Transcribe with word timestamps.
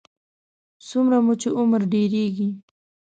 څومره 0.87 1.17
مو 1.25 1.33
چې 1.41 1.49
عمر 1.57 1.81
ډېرېږي. 1.93 2.49